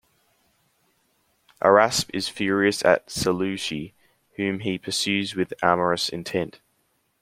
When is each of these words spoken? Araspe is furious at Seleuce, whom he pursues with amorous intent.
Araspe 1.61 2.09
is 2.11 2.27
furious 2.27 2.83
at 2.83 3.07
Seleuce, 3.11 3.91
whom 4.35 4.61
he 4.61 4.79
pursues 4.79 5.35
with 5.35 5.53
amorous 5.61 6.09
intent. 6.09 6.59